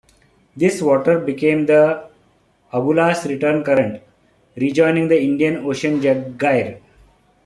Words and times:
This 0.57 0.81
water 0.81 1.19
becomes 1.19 1.67
the 1.67 2.09
Agulhas 2.73 3.27
Return 3.29 3.63
Current, 3.63 4.01
rejoining 4.55 5.07
the 5.09 5.21
Indian 5.21 5.57
Ocean 5.57 6.01
Gyre. 6.01 6.81